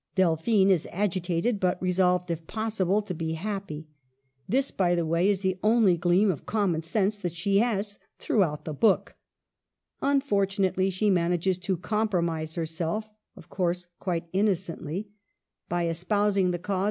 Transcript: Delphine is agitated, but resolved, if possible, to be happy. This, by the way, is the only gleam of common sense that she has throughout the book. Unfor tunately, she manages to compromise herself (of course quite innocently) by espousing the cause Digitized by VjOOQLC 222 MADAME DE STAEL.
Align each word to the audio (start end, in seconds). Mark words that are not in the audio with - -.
Delphine 0.15 0.71
is 0.71 0.87
agitated, 0.91 1.59
but 1.59 1.79
resolved, 1.79 2.31
if 2.31 2.47
possible, 2.47 3.03
to 3.03 3.13
be 3.13 3.33
happy. 3.33 3.87
This, 4.49 4.71
by 4.71 4.95
the 4.95 5.05
way, 5.05 5.29
is 5.29 5.41
the 5.41 5.59
only 5.61 5.95
gleam 5.95 6.31
of 6.31 6.47
common 6.47 6.81
sense 6.81 7.19
that 7.19 7.35
she 7.35 7.59
has 7.59 7.99
throughout 8.17 8.65
the 8.65 8.73
book. 8.73 9.13
Unfor 10.01 10.47
tunately, 10.47 10.91
she 10.91 11.11
manages 11.11 11.59
to 11.59 11.77
compromise 11.77 12.55
herself 12.55 13.11
(of 13.35 13.49
course 13.49 13.89
quite 13.99 14.25
innocently) 14.33 15.11
by 15.69 15.85
espousing 15.87 16.49
the 16.49 16.49
cause 16.49 16.49
Digitized 16.49 16.49
by 16.49 16.49
VjOOQLC 16.49 16.49
222 16.49 16.49
MADAME 16.49 16.51
DE 16.51 16.63
STAEL. 16.63 16.79